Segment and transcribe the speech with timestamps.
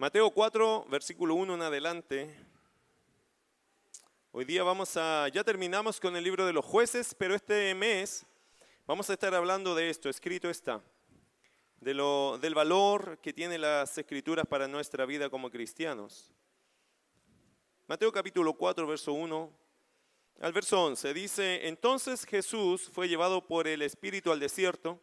[0.00, 2.32] Mateo 4, versículo 1 en adelante.
[4.30, 8.24] Hoy día vamos a, ya terminamos con el libro de los jueces, pero este mes
[8.86, 10.80] vamos a estar hablando de esto, escrito está,
[11.80, 16.30] de lo, del valor que tienen las escrituras para nuestra vida como cristianos.
[17.88, 19.50] Mateo capítulo 4, verso 1
[20.42, 25.00] al verso 11, dice, entonces Jesús fue llevado por el Espíritu al desierto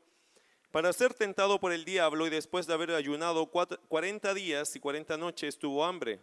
[0.71, 5.17] para ser tentado por el diablo y después de haber ayunado 40 días y 40
[5.17, 6.19] noches tuvo hambre.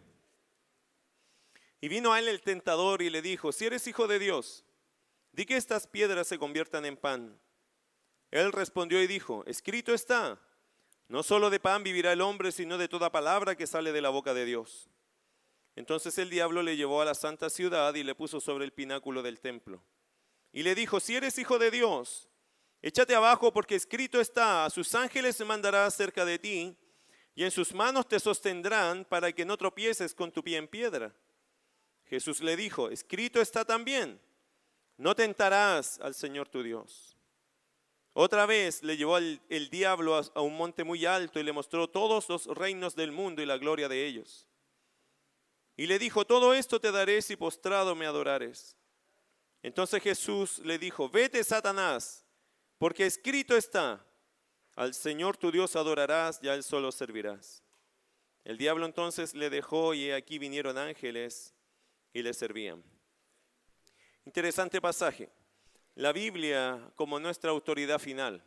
[1.81, 4.63] Y vino a él el tentador y le dijo, si eres hijo de Dios,
[5.33, 7.37] di que estas piedras se conviertan en pan.
[8.31, 10.39] Él respondió y dijo, escrito está,
[11.07, 14.09] no solo de pan vivirá el hombre, sino de toda palabra que sale de la
[14.09, 14.89] boca de Dios.
[15.75, 19.21] Entonces el diablo le llevó a la santa ciudad y le puso sobre el pináculo
[19.21, 19.83] del templo.
[20.51, 22.29] Y le dijo, si eres hijo de Dios,
[22.83, 26.77] Échate abajo porque escrito está, a sus ángeles mandará cerca de ti
[27.33, 31.15] y en sus manos te sostendrán para que no tropieces con tu pie en piedra.
[32.03, 34.19] Jesús le dijo, escrito está también,
[34.97, 37.15] no tentarás al Señor tu Dios.
[38.11, 41.53] Otra vez le llevó el, el diablo a, a un monte muy alto y le
[41.53, 44.45] mostró todos los reinos del mundo y la gloria de ellos.
[45.77, 48.75] Y le dijo, todo esto te daré si postrado me adorares.
[49.61, 52.22] Entonces Jesús le dijo, vete Satanás
[52.83, 54.05] porque escrito está,
[54.75, 57.63] al Señor tu Dios adorarás y Él solo servirás.
[58.43, 61.53] El diablo entonces le dejó y aquí vinieron ángeles
[62.11, 62.83] y le servían.
[64.25, 65.29] Interesante pasaje.
[65.95, 68.43] La Biblia como nuestra autoridad final.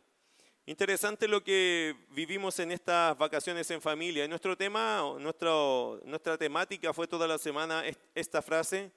[0.67, 4.27] Interesante lo que vivimos en estas vacaciones en familia.
[4.27, 8.91] Nuestro tema, nuestra temática fue toda la semana esta frase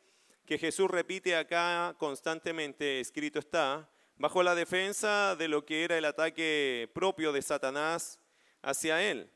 [0.44, 3.88] que Jesús repite acá constantemente, escrito está,
[4.20, 8.20] bajo la defensa de lo que era el ataque propio de Satanás
[8.60, 9.30] hacia él.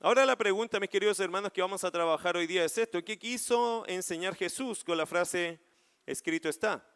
[0.00, 3.04] Ahora la pregunta, mis queridos hermanos, que vamos a trabajar hoy día es esto.
[3.04, 5.58] ¿Qué quiso enseñar Jesús con la frase
[6.06, 6.86] escrito está?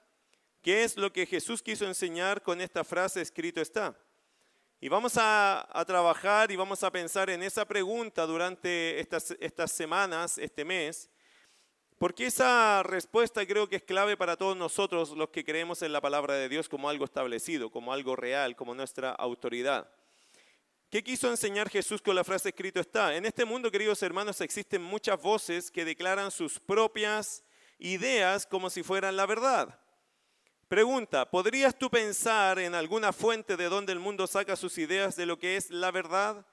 [0.62, 3.98] ¿Qué es lo que Jesús quiso enseñar con esta frase escrito está?
[4.80, 10.38] Y vamos a, trabajar y vamos a pensar en esa pregunta durante estas, estas semanas,
[10.38, 11.10] este mes,
[12.02, 16.00] porque esa respuesta creo que es clave para todos nosotros los que creemos en la
[16.00, 19.88] palabra de Dios como algo establecido, como algo real, como nuestra autoridad.
[20.90, 23.14] ¿Qué quiso enseñar Jesús con la frase escrito está?
[23.14, 27.44] En este mundo, queridos hermanos, existen muchas voces que declaran sus propias
[27.78, 29.78] ideas como si fueran la verdad.
[30.66, 35.26] Pregunta, ¿podrías tú pensar en alguna fuente de donde el mundo saca sus ideas de
[35.26, 36.44] lo que es la verdad?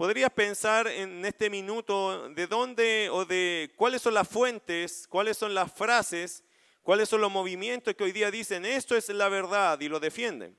[0.00, 5.52] ¿Podrías pensar en este minuto de dónde o de cuáles son las fuentes, cuáles son
[5.52, 6.42] las frases,
[6.82, 10.56] cuáles son los movimientos que hoy día dicen esto es la verdad y lo defienden?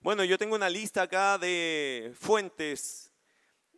[0.00, 3.12] Bueno, yo tengo una lista acá de fuentes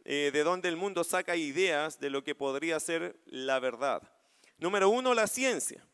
[0.06, 4.10] eh, de donde el mundo saca ideas de lo que podría ser la verdad.
[4.56, 5.86] Número uno, la ciencia.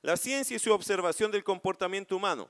[0.00, 2.48] La ciencia y su observación del comportamiento humano.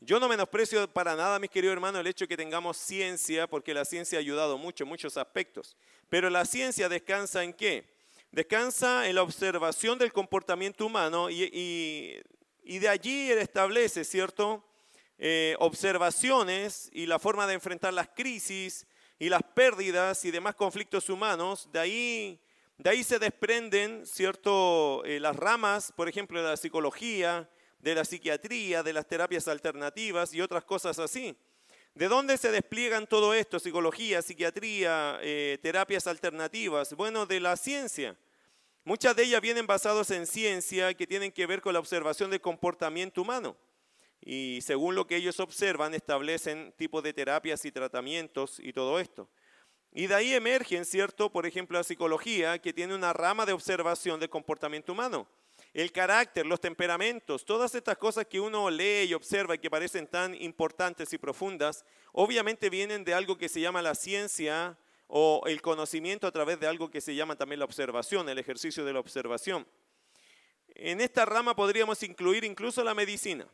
[0.00, 3.72] Yo no menosprecio para nada, mis queridos hermanos, el hecho de que tengamos ciencia, porque
[3.72, 5.74] la ciencia ha ayudado mucho en muchos aspectos.
[6.10, 7.88] Pero la ciencia descansa en qué?
[8.30, 12.20] Descansa en la observación del comportamiento humano y,
[12.62, 14.62] de allí establece, ¿cierto?
[15.18, 18.86] Eh, observaciones y la forma de enfrentar las crisis
[19.18, 21.70] y las pérdidas y demás conflictos humanos.
[21.72, 22.40] De ahí,
[22.76, 25.02] de ahí se desprenden, ¿cierto?
[25.06, 27.48] Eh, las ramas, por ejemplo, de la psicología,
[27.78, 31.36] de la psiquiatría, de las terapias alternativas y otras cosas así.
[31.94, 33.58] ¿De dónde se despliegan todo esto?
[33.58, 36.92] Psicología, psiquiatría, eh, terapias alternativas.
[36.94, 38.16] Bueno, de la ciencia.
[38.84, 42.40] Muchas de ellas vienen basadas en ciencia que tienen que ver con la observación del
[42.40, 43.56] comportamiento humano.
[44.20, 49.28] Y según lo que ellos observan, establecen tipos de terapias y tratamientos y todo esto.
[49.92, 51.32] Y de ahí emergen, ¿cierto?
[51.32, 55.26] Por ejemplo, la psicología, que tiene una rama de observación del comportamiento humano
[55.72, 60.06] el carácter, los temperamentos, todas estas cosas que uno lee y observa y que parecen
[60.06, 65.62] tan importantes y profundas, obviamente vienen de algo que se llama la ciencia o el
[65.62, 69.00] conocimiento a través de algo que se llama también la observación, el ejercicio de la
[69.00, 69.66] observación.
[70.68, 73.46] En esta rama podríamos incluir incluso la medicina,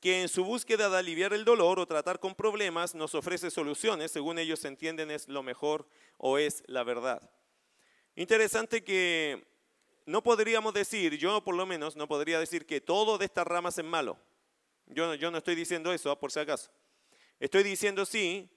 [0.00, 4.10] que en su búsqueda de aliviar el dolor o tratar con problemas nos ofrece soluciones,
[4.10, 5.86] según ellos entienden es lo mejor
[6.18, 7.30] o es la verdad.
[8.16, 9.51] Interesante que
[10.06, 13.78] no podríamos decir, yo por lo menos no podría decir que todo de estas ramas
[13.78, 14.18] es malo.
[14.86, 16.70] Yo, no estoy diciendo eso, por si acaso.
[17.40, 18.48] Estoy diciendo sí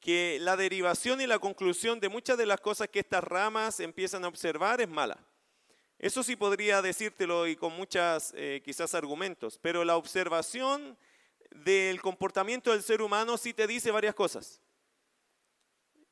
[0.00, 4.24] que la derivación y la conclusión de muchas de las cosas que estas ramas empiezan
[4.24, 5.18] a observar es mala.
[5.98, 10.98] Eso sí podría decírtelo y con muchas eh, quizás argumentos, pero la observación
[11.50, 14.60] del comportamiento del ser humano sí te dice varias cosas.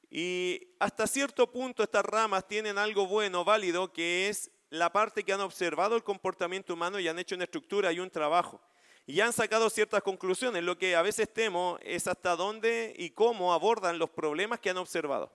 [0.09, 5.33] Y hasta cierto punto estas ramas tienen algo bueno, válido, que es la parte que
[5.33, 8.61] han observado el comportamiento humano y han hecho una estructura y un trabajo.
[9.07, 10.65] Y han sacado ciertas conclusiones.
[10.65, 14.79] Lo que a veces temo es hasta dónde y cómo abordan los problemas que han
[14.79, 15.33] observado.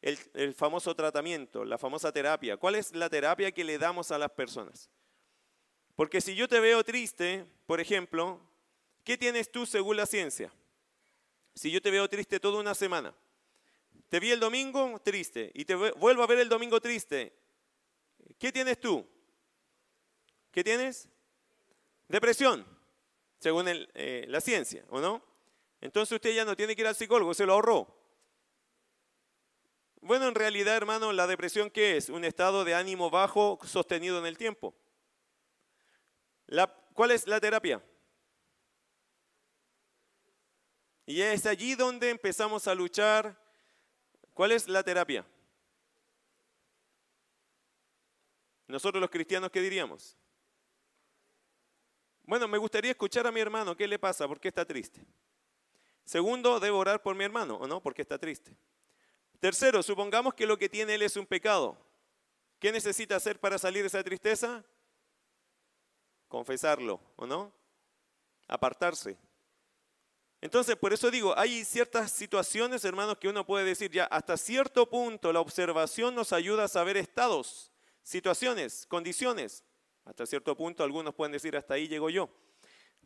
[0.00, 2.56] El, famoso tratamiento, la famosa terapia.
[2.56, 4.90] ¿Cuál es la terapia que le damos a las personas?
[5.96, 8.38] Porque si yo te veo triste, por ejemplo,
[9.02, 10.52] ¿qué tienes tú según la ciencia?
[11.54, 13.14] Si yo te veo triste toda una semana,
[14.10, 17.32] te vi el domingo triste y te vuelvo a ver el domingo triste,
[18.38, 19.06] ¿qué tienes tú?
[20.50, 21.08] ¿Qué tienes?
[22.08, 22.66] Depresión,
[23.38, 25.22] según eh, la ciencia, ¿o no?
[25.80, 27.94] Entonces usted ya no tiene que ir al psicólogo, se lo ahorró.
[30.00, 32.10] Bueno, en realidad, hermano, la depresión, ¿qué es?
[32.10, 34.74] Un estado de ánimo bajo sostenido en el tiempo.
[36.92, 37.82] ¿Cuál es la terapia?
[41.06, 43.36] Y es allí donde empezamos a luchar.
[44.32, 45.26] ¿Cuál es la terapia?
[48.74, 50.16] Nosotros los cristianos, ¿qué diríamos?
[52.24, 54.26] Bueno, me gustaría escuchar a mi hermano, ¿qué le pasa?
[54.26, 55.06] ¿Por qué está triste?
[56.04, 57.80] Segundo, debo orar por mi hermano, ¿o no?
[57.80, 58.50] Porque está triste.
[59.38, 61.78] Tercero, supongamos que lo que tiene él es un pecado.
[62.58, 64.64] ¿Qué necesita hacer para salir de esa tristeza?
[66.26, 67.52] Confesarlo, ¿o no?
[68.48, 69.16] Apartarse.
[70.40, 74.90] Entonces, por eso digo, hay ciertas situaciones, hermanos, que uno puede decir ya, hasta cierto
[74.90, 77.70] punto la observación nos ayuda a saber estados,
[78.04, 79.64] situaciones, condiciones.
[80.04, 82.30] Hasta cierto punto algunos pueden decir, hasta ahí llego yo.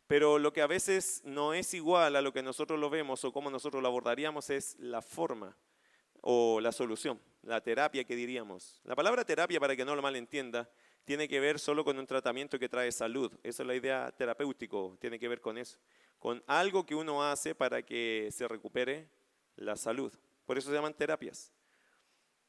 [0.05, 3.33] Pero lo que a veces no es igual a lo que nosotros lo vemos o
[3.33, 5.57] cómo nosotros lo abordaríamos es la forma
[6.21, 8.81] o la solución, la terapia que diríamos.
[8.83, 10.69] La palabra terapia, para que no lo malentienda,
[11.05, 13.31] tiene que ver solo con un tratamiento que trae salud.
[13.41, 15.79] Esa es la idea terapéutico, tiene que ver con eso
[16.19, 19.09] con algo que uno hace para que se recupere
[19.55, 20.13] la salud.
[20.45, 21.51] Por eso se llaman terapias.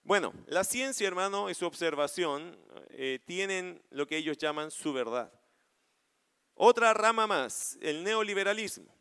[0.03, 2.59] Bueno, la ciencia, hermano, y su observación
[2.91, 5.33] eh, tienen lo que ellos llaman su verdad.
[6.55, 8.95] Otra rama más, el neoliberalismo.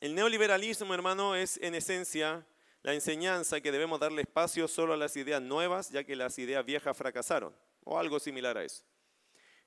[0.00, 2.46] El neoliberalismo, hermano, es en esencia
[2.82, 6.64] la enseñanza que debemos darle espacio solo a las ideas nuevas, ya que las ideas
[6.64, 7.54] viejas fracasaron,
[7.84, 8.82] o algo similar a eso.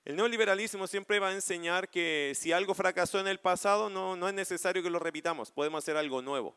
[0.04, 4.28] El neoliberalismo siempre va a enseñar que si algo fracasó en el pasado, no, no
[4.28, 6.56] es necesario que lo repitamos, podemos hacer algo nuevo.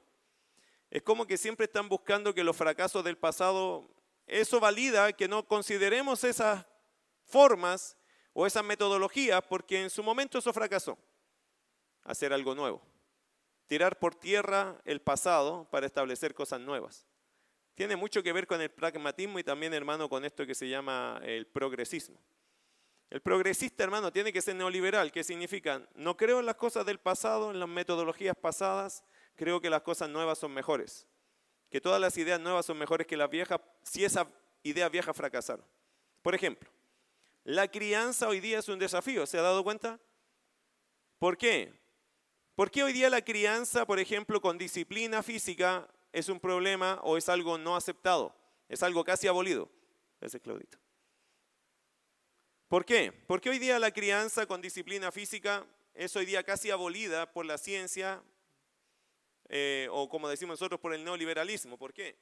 [0.90, 3.88] Es como que siempre están buscando que los fracasos del pasado,
[4.26, 6.64] eso valida que no consideremos esas
[7.24, 7.96] formas
[8.32, 10.98] o esas metodologías porque en su momento eso fracasó.
[12.04, 12.80] Hacer algo nuevo.
[13.66, 17.06] Tirar por tierra el pasado para establecer cosas nuevas.
[17.74, 21.20] Tiene mucho que ver con el pragmatismo y también, hermano, con esto que se llama
[21.22, 22.18] el progresismo.
[23.10, 25.12] El progresista, hermano, tiene que ser neoliberal.
[25.12, 25.86] ¿Qué significa?
[25.94, 29.04] No creo en las cosas del pasado, en las metodologías pasadas,
[29.38, 31.06] creo que las cosas nuevas son mejores.
[31.70, 34.26] Que todas las ideas nuevas son mejores que las viejas si esas
[34.62, 35.64] ideas viejas fracasaron.
[36.20, 36.68] Por ejemplo,
[37.44, 39.98] la crianza hoy día es un desafío, ¿se ha dado cuenta?
[41.18, 41.72] ¿Por qué?
[42.54, 47.16] ¿Por qué hoy día la crianza, por ejemplo, con disciplina física es un problema o
[47.16, 48.34] es algo no aceptado?
[48.68, 49.70] Es algo casi abolido.
[50.20, 50.78] Ese es Claudito.
[52.66, 53.12] ¿Por qué?
[53.12, 57.56] Porque hoy día la crianza con disciplina física es hoy día casi abolida por la
[57.56, 58.22] ciencia
[59.48, 61.76] eh, o como decimos nosotros por el neoliberalismo.
[61.78, 62.16] ¿Por qué?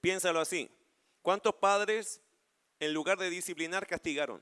[0.00, 0.70] Piénsalo así.
[1.22, 2.20] ¿Cuántos padres
[2.78, 4.40] en lugar de disciplinar castigaron?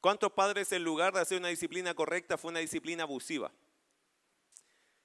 [0.00, 3.50] ¿Cuántos padres en lugar de hacer una disciplina correcta fue una disciplina abusiva?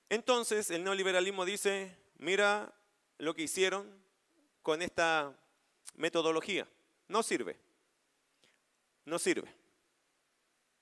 [0.09, 2.73] Entonces el neoliberalismo dice, mira
[3.17, 3.89] lo que hicieron
[4.61, 5.33] con esta
[5.95, 6.67] metodología.
[7.07, 7.57] No sirve.
[9.05, 9.60] No sirve.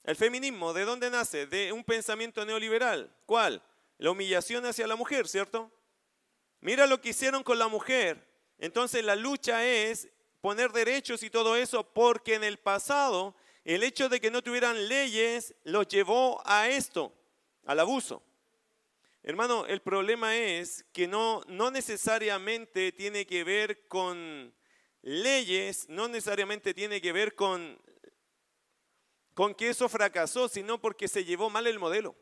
[0.03, 1.45] El feminismo, ¿de dónde nace?
[1.45, 3.13] De un pensamiento neoliberal.
[3.25, 3.61] ¿Cuál?
[3.97, 5.71] La humillación hacia la mujer, ¿cierto?
[6.61, 8.25] Mira lo que hicieron con la mujer.
[8.57, 10.09] Entonces la lucha es
[10.41, 14.87] poner derechos y todo eso porque en el pasado el hecho de que no tuvieran
[14.87, 17.13] leyes los llevó a esto,
[17.65, 18.23] al abuso.
[19.21, 24.53] Hermano, el problema es que no, no necesariamente tiene que ver con
[25.01, 27.79] leyes no necesariamente tiene que ver con,
[29.39, 32.13] con que eso fracasó, sino porque se llevó mal el modelo.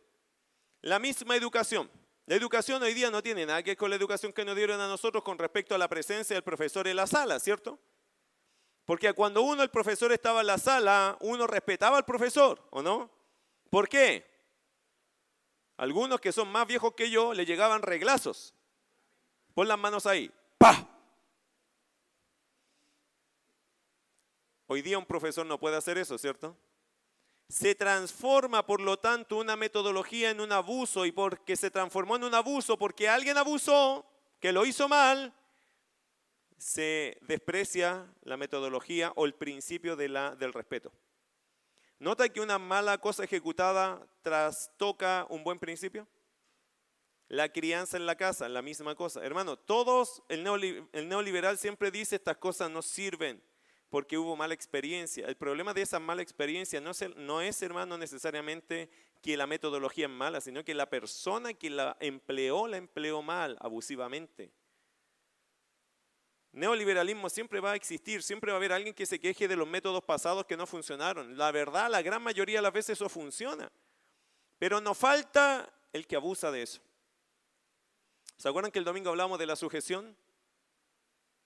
[0.83, 1.89] La misma educación.
[2.27, 4.79] La educación hoy día no tiene nada que ver con la educación que nos dieron
[4.79, 7.79] a nosotros con respecto a la presencia del profesor en la sala, ¿cierto?
[8.86, 13.09] Porque cuando uno, el profesor estaba en la sala, uno respetaba al profesor, ¿o no?
[13.71, 14.24] ¿Por qué?
[15.77, 18.53] Algunos que son más viejos que yo le llegaban reglazos.
[19.55, 20.31] Pon las manos ahí.
[20.59, 20.88] ¡Pah!
[24.67, 26.55] Hoy día un profesor no puede hacer eso, ¿cierto?
[27.49, 32.25] Se transforma, por lo tanto, una metodología en un abuso y porque se transformó en
[32.25, 34.05] un abuso, porque alguien abusó,
[34.39, 35.33] que lo hizo mal,
[36.57, 40.91] se desprecia la metodología o el principio del respeto.
[41.99, 46.07] ¿Nota que una mala cosa ejecutada trastoca un buen principio?
[47.27, 49.23] La crianza en la casa, la misma cosa.
[49.25, 53.41] Hermano, todos, el, neoliberal siempre dice estas cosas no sirven
[53.89, 55.25] porque hubo mala experiencia.
[55.27, 58.89] El problema de esa mala experiencia no es, no hermano, necesariamente
[59.22, 63.58] que la metodología es mala, sino que la persona que la empleó, la empleó mal,
[63.60, 64.51] abusivamente.
[66.51, 69.67] Neoliberalismo siempre va a existir, siempre va a haber alguien que se queje de los
[69.67, 71.38] métodos pasados que no funcionaron.
[71.38, 73.72] La verdad, la gran mayoría de las veces eso funciona.
[74.58, 76.82] Pero nos falta el que abusa de eso.
[78.38, 80.15] ¿Se acuerdan que el domingo hablamos de la sujeción?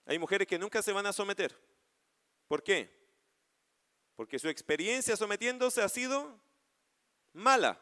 [0.06, 1.54] Hay mujeres que nunca se van a someter.
[2.48, 3.02] ¿Por qué?
[4.16, 6.38] Porque su experiencia sometiéndose ha sido
[7.32, 7.80] mala.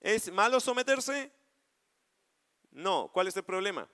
[0.00, 1.32] ¿Es malo someterse?
[2.70, 3.10] No.
[3.12, 3.88] ¿Cuál es el problema?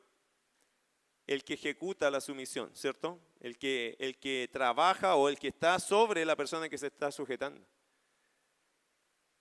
[1.26, 3.18] El que ejecuta la sumisión, ¿cierto?
[3.40, 7.10] El que, el que trabaja o el que está sobre la persona que se está
[7.10, 7.66] sujetando.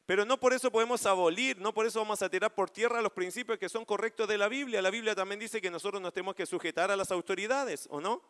[0.05, 3.13] Pero no por eso podemos abolir, no por eso vamos a tirar por tierra los
[3.13, 4.81] principios que son correctos de la Biblia.
[4.81, 8.21] La Biblia también dice que nosotros nos tenemos que sujetar a las autoridades, ¿o no?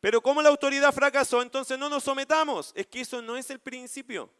[0.00, 2.72] Pero como la autoridad fracasó, entonces no nos sometamos.
[2.74, 4.30] Es que eso no es el principio.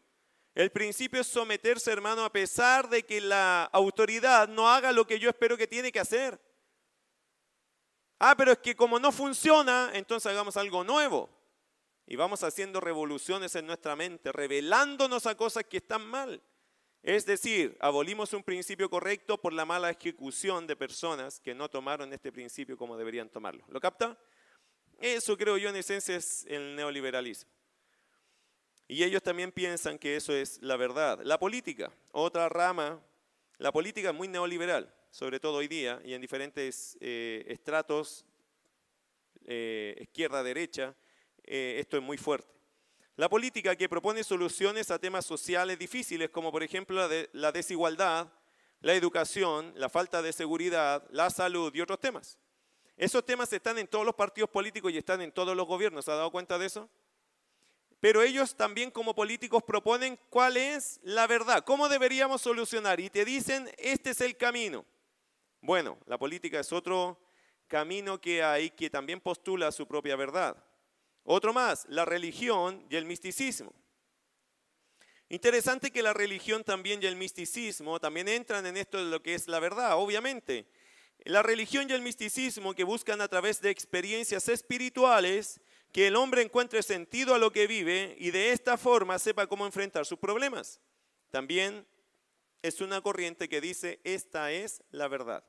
[0.55, 5.19] El principio es someterse, hermano, a pesar de que la autoridad no haga lo que
[5.19, 6.39] yo espero que tiene que hacer.
[8.19, 11.29] Ah, pero es que como no funciona, entonces hagamos algo nuevo.
[12.07, 16.41] Y vamos haciendo revoluciones en nuestra mente, revelándonos a cosas que están mal.
[17.03, 22.11] Es decir, abolimos un principio correcto por la mala ejecución de personas que no tomaron
[22.13, 23.63] este principio como deberían tomarlo.
[23.69, 24.17] ¿Lo capta?
[24.99, 27.49] Eso creo yo en esencia es el neoliberalismo.
[28.87, 31.19] Y ellos también piensan que eso es la verdad.
[31.23, 33.01] La política, otra rama,
[33.57, 38.25] la política es muy neoliberal, sobre todo hoy día, y en diferentes eh, estratos,
[39.45, 40.95] eh, izquierda-derecha,
[41.43, 42.53] eh, esto es muy fuerte.
[43.17, 48.31] La política que propone soluciones a temas sociales difíciles, como por ejemplo la, desigualdad,
[48.81, 52.37] la educación, la falta de seguridad, la salud y otros temas.
[52.97, 56.03] Esos temas están en todos los partidos políticos y están en todos los gobiernos.
[56.03, 56.89] ¿Se ha dado cuenta de eso?
[57.99, 62.99] Pero ellos también como políticos proponen cuál es la verdad, cómo deberíamos solucionar.
[62.99, 64.83] Y te dicen, este es el camino.
[65.61, 67.19] Bueno, la política es otro
[67.67, 70.63] camino que hay que también postula su propia verdad.
[71.23, 73.73] Otro más, la religión y el misticismo.
[75.29, 79.35] Interesante que la religión también y el misticismo también entran en esto de lo que
[79.35, 80.65] es la verdad, obviamente.
[81.23, 85.59] La religión y el misticismo que buscan a través de experiencias espirituales
[85.91, 89.65] que el hombre encuentre sentido a lo que vive y de esta forma sepa cómo
[89.65, 90.79] enfrentar sus problemas.
[91.31, 91.85] También
[92.61, 95.43] es una corriente que dice, esta es la verdad.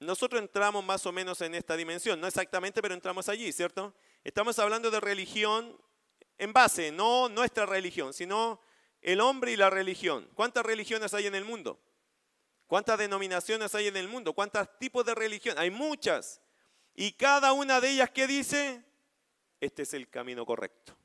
[0.00, 3.94] Nosotros entramos más o menos en esta dimensión, no exactamente, pero entramos allí, ¿cierto?
[4.22, 5.78] Estamos hablando de religión
[6.38, 8.60] en base, no nuestra religión, sino
[9.00, 10.28] el hombre y la religión.
[10.34, 11.80] ¿Cuántas religiones hay en el mundo?
[12.66, 14.32] ¿Cuántas denominaciones hay en el mundo?
[14.32, 15.58] ¿Cuántos tipos de religión?
[15.58, 16.40] Hay muchas.
[16.94, 18.84] Y cada una de ellas, ¿qué dice?
[19.60, 20.96] Este es el camino correcto.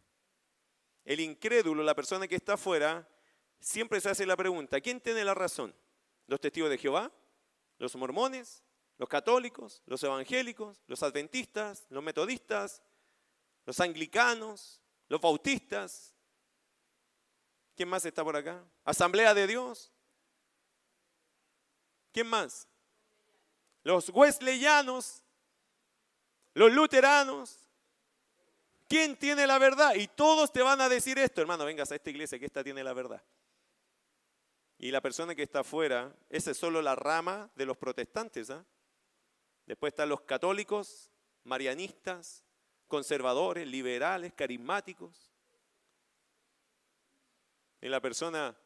[1.05, 3.07] El incrédulo, la persona que está afuera,
[3.59, 5.75] siempre se hace la pregunta, ¿quién tiene la razón?
[6.27, 7.11] ¿Los testigos de Jehová?
[7.77, 8.63] ¿Los mormones?
[8.99, 12.83] los católicos, los evangélicos, los adventistas, los metodistas,
[13.65, 16.13] los anglicanos, los bautistas.
[17.75, 18.61] ¿Quién más está por acá?
[18.83, 19.93] Asamblea de Dios.
[22.11, 22.67] ¿Quién más?
[23.83, 25.23] Los wesleyanos,
[26.53, 27.65] los luteranos.
[28.87, 29.93] ¿Quién tiene la verdad?
[29.95, 32.83] Y todos te van a decir esto, hermano, vengas a esta iglesia que esta tiene
[32.83, 33.23] la verdad.
[34.79, 38.49] Y la persona que está afuera, esa es solo la rama de los protestantes.
[38.49, 38.65] ¿ah?
[39.65, 41.11] Después están los católicos,
[41.43, 42.43] marianistas,
[42.87, 45.31] conservadores, liberales, carismáticos.
[47.81, 48.57] En la persona.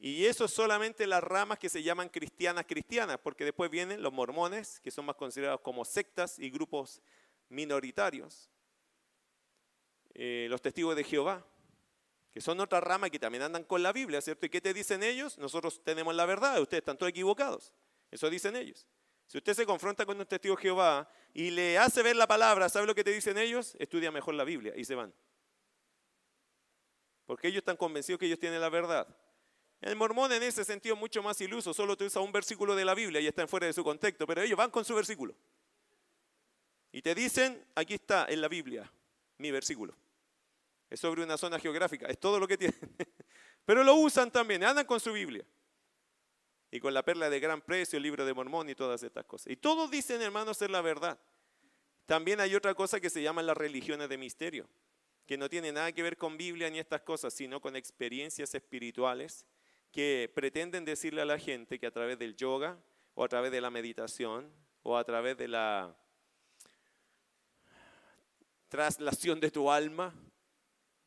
[0.00, 4.12] Y eso es solamente las ramas que se llaman cristianas cristianas, porque después vienen los
[4.12, 7.02] mormones, que son más considerados como sectas y grupos
[7.48, 8.48] minoritarios.
[10.14, 11.44] Eh, los testigos de Jehová,
[12.30, 14.46] que son otra rama que también andan con la Biblia, ¿cierto?
[14.46, 15.36] ¿Y qué te dicen ellos?
[15.38, 17.72] Nosotros tenemos la verdad, ustedes están todos equivocados.
[18.10, 18.86] Eso dicen ellos.
[19.26, 22.68] Si usted se confronta con un testigo de Jehová y le hace ver la palabra,
[22.68, 23.76] ¿sabe lo que te dicen ellos?
[23.78, 25.12] Estudia mejor la Biblia y se van.
[27.26, 29.06] Porque ellos están convencidos que ellos tienen la verdad.
[29.80, 32.84] El mormón en ese sentido es mucho más iluso, solo te usa un versículo de
[32.84, 35.34] la Biblia y están fuera de su contexto, pero ellos van con su versículo.
[36.90, 38.90] Y te dicen, aquí está en la Biblia
[39.38, 39.94] mi versículo.
[40.90, 42.78] Es sobre una zona geográfica, es todo lo que tienen.
[43.64, 45.44] Pero lo usan también, andan con su Biblia.
[46.70, 49.52] Y con la perla de gran precio, el libro de Mormón y todas estas cosas.
[49.52, 51.18] Y todos dicen, hermanos, ser la verdad.
[52.06, 54.68] También hay otra cosa que se llama las religiones de misterio,
[55.26, 59.46] que no tiene nada que ver con Biblia ni estas cosas, sino con experiencias espirituales
[59.90, 62.78] que pretenden decirle a la gente que a través del yoga
[63.14, 64.52] o a través de la meditación
[64.82, 65.96] o a través de la
[68.68, 70.14] traslación de tu alma,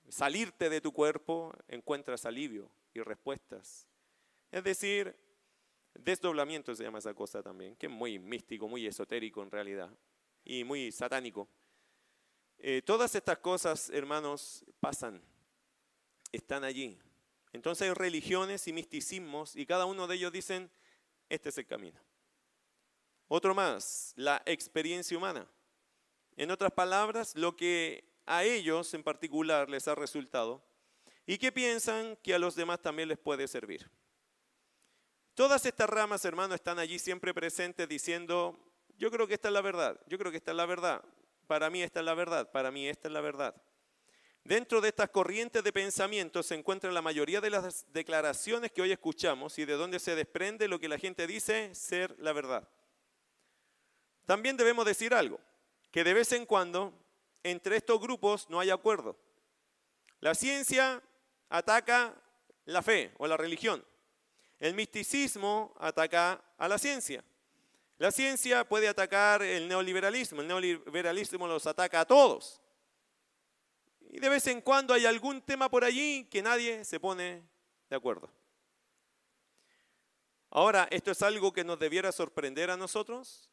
[0.10, 3.88] salirte de tu cuerpo, encuentras alivio y respuestas.
[4.52, 5.16] Es decir,
[5.94, 9.90] desdoblamiento se llama esa cosa también, que es muy místico, muy esotérico en realidad
[10.44, 11.48] y muy satánico.
[12.58, 15.22] Eh, todas estas cosas, hermanos, pasan,
[16.32, 16.98] están allí.
[17.53, 20.72] Entonces hay religiones y misticismos y cada uno de ellos dicen,
[21.29, 22.00] este es el camino.
[23.27, 25.48] Otro más, la experiencia humana.
[26.36, 30.63] En otras palabras, lo que a ellos en particular les ha resultado
[31.25, 33.89] y que piensan que a los demás también les puede servir.
[35.34, 38.58] Todas estas ramas, hermanos, están allí siempre presentes diciendo,
[38.98, 41.03] yo creo que esta es la verdad, yo creo que esta es la verdad,
[41.48, 43.55] para mí esta es la verdad, para mí esta es la verdad.
[44.43, 48.91] Dentro de estas corrientes de pensamiento se encuentran la mayoría de las declaraciones que hoy
[48.91, 52.67] escuchamos y de donde se desprende lo que la gente dice ser la verdad.
[54.25, 55.39] También debemos decir algo,
[55.91, 56.93] que de vez en cuando
[57.43, 59.15] entre estos grupos no hay acuerdo.
[60.19, 61.01] La ciencia
[61.50, 62.15] ataca
[62.65, 63.86] la fe o la religión.
[64.60, 67.24] El misticismo ataca a la ciencia.
[67.98, 72.60] La ciencia puede atacar el neoliberalismo, el neoliberalismo los ataca a todos.
[74.13, 77.48] Y de vez en cuando hay algún tema por allí que nadie se pone
[77.89, 78.30] de acuerdo.
[80.50, 83.50] Ahora, ¿esto es algo que nos debiera sorprender a nosotros?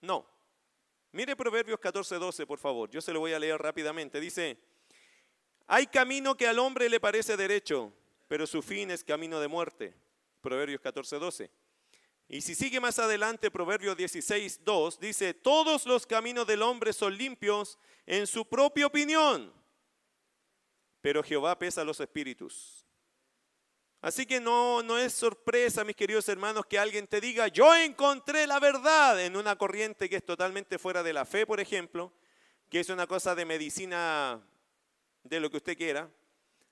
[0.00, 0.26] No.
[1.12, 2.88] Mire Proverbios 14:12, por favor.
[2.88, 4.18] Yo se lo voy a leer rápidamente.
[4.18, 4.56] Dice,
[5.66, 7.92] hay camino que al hombre le parece derecho,
[8.28, 9.94] pero su fin es camino de muerte.
[10.40, 11.50] Proverbios 14:12.
[12.32, 17.18] Y si sigue más adelante, Proverbio 16, 2, dice, todos los caminos del hombre son
[17.18, 19.52] limpios en su propia opinión,
[21.00, 22.86] pero Jehová pesa los espíritus.
[24.00, 28.46] Así que no, no es sorpresa, mis queridos hermanos, que alguien te diga, yo encontré
[28.46, 32.12] la verdad en una corriente que es totalmente fuera de la fe, por ejemplo,
[32.68, 34.40] que es una cosa de medicina,
[35.24, 36.08] de lo que usted quiera,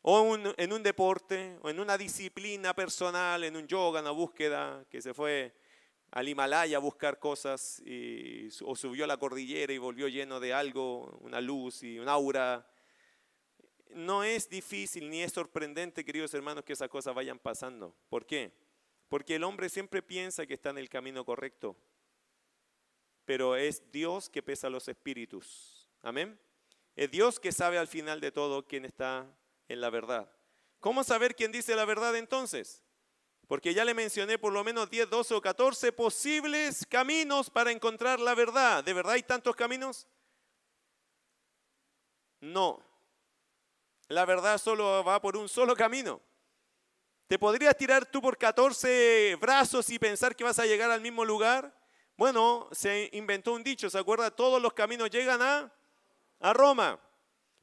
[0.02, 5.02] o en un deporte, o en una disciplina personal, en un yoga, una búsqueda, que
[5.02, 5.54] se fue
[6.10, 10.54] al Himalaya a buscar cosas, y, o subió a la cordillera y volvió lleno de
[10.54, 12.66] algo, una luz y un aura.
[13.90, 17.94] No es difícil ni es sorprendente, queridos hermanos, que esas cosas vayan pasando.
[18.08, 18.52] ¿Por qué?
[19.08, 21.76] Porque el hombre siempre piensa que está en el camino correcto,
[23.24, 25.88] pero es Dios que pesa los espíritus.
[26.02, 26.38] Amén.
[26.94, 29.26] Es Dios que sabe al final de todo quién está
[29.68, 30.30] en la verdad.
[30.80, 32.82] ¿Cómo saber quién dice la verdad entonces?
[33.46, 38.20] Porque ya le mencioné por lo menos 10, 12 o 14 posibles caminos para encontrar
[38.20, 38.84] la verdad.
[38.84, 40.06] ¿De verdad hay tantos caminos?
[42.40, 42.82] No.
[44.08, 46.20] La verdad solo va por un solo camino.
[47.26, 51.24] ¿Te podrías tirar tú por 14 brazos y pensar que vas a llegar al mismo
[51.24, 51.74] lugar?
[52.16, 54.30] Bueno, se inventó un dicho, ¿se acuerda?
[54.30, 55.72] Todos los caminos llegan a,
[56.40, 56.98] a Roma.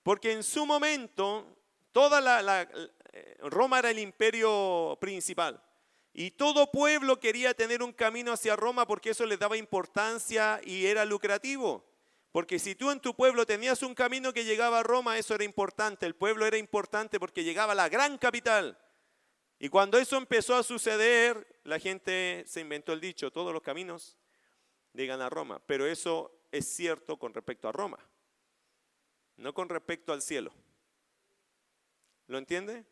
[0.04, 1.58] Porque en su momento
[1.96, 2.68] Toda la,
[3.14, 5.64] eh, Roma era el imperio principal.
[6.12, 10.88] Y todo pueblo quería tener un camino hacia Roma porque eso les daba importancia y
[10.88, 11.86] era lucrativo.
[12.34, 15.46] Porque si tú en tu pueblo tenías un camino que llegaba a Roma, eso era
[15.46, 16.06] importante.
[16.06, 18.78] El pueblo era importante porque llegaba a la gran capital.
[19.58, 24.18] Y cuando eso empezó a suceder, la gente se inventó el dicho, todos los caminos
[24.92, 25.62] llegan a Roma.
[25.66, 28.00] Pero eso es cierto con respecto a Roma,
[29.38, 30.52] no con respecto al cielo.
[32.28, 32.86] ¿Lo entiende?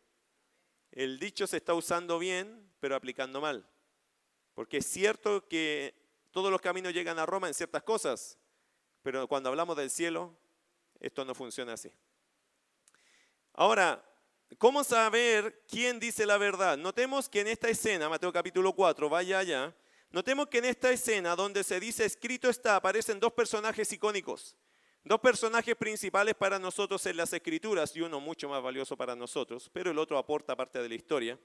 [0.92, 3.68] El dicho se está usando bien, pero aplicando mal.
[4.54, 5.94] Porque es cierto que
[6.30, 8.38] todos los caminos llegan a Roma en ciertas cosas,
[9.02, 10.36] pero cuando hablamos del cielo,
[11.00, 11.90] esto no funciona así.
[13.52, 14.04] Ahora,
[14.58, 16.76] ¿cómo saber quién dice la verdad?
[16.76, 19.76] Notemos que en esta escena, Mateo capítulo 4, vaya allá,
[20.10, 24.56] notemos que en esta escena donde se dice escrito está, aparecen dos personajes icónicos.
[25.04, 29.70] Dos personajes principales para nosotros en las escrituras y uno mucho más valioso para nosotros,
[29.70, 31.38] pero el otro aporta parte de la historia.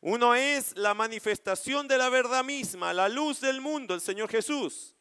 [0.00, 4.94] Uno es la manifestación de la verdad misma, la luz del mundo, el Señor Jesús.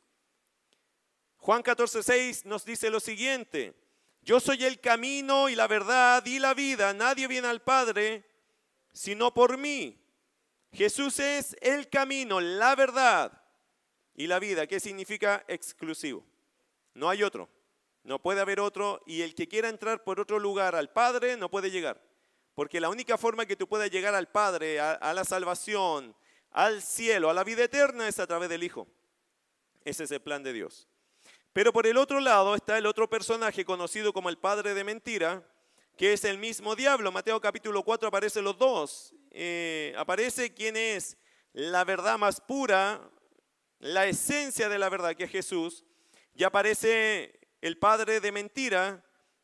[1.37, 3.75] Juan 14:6 nos dice lo siguiente:
[4.21, 6.93] Yo soy el camino y la verdad y la vida.
[6.93, 8.25] Nadie viene al Padre
[8.93, 9.99] sino por mí.
[10.71, 13.41] Jesús es el camino, la verdad
[14.15, 14.65] y la vida.
[14.65, 16.23] ¿Qué significa exclusivo?
[16.93, 17.49] No hay otro.
[18.03, 21.49] No puede haber otro y el que quiera entrar por otro lugar al Padre no
[21.49, 22.01] puede llegar.
[22.53, 26.15] Porque la única forma que tú puedas llegar al Padre, a, la salvación,
[26.51, 28.87] al cielo, a la vida eterna es a través del Hijo.
[29.85, 30.87] Ese es el plan de Dios.
[31.53, 35.47] Pero por el otro lado está el otro personaje conocido como el padre de mentira,
[35.97, 37.11] que es el mismo diablo.
[37.11, 39.13] Mateo capítulo 4 aparecen los dos.
[39.31, 41.17] Eh, aparece quien es
[41.53, 43.01] la verdad más pura,
[43.79, 45.83] la esencia de la verdad, que es Jesús.
[46.35, 49.01] Y aparece el padre de mentira,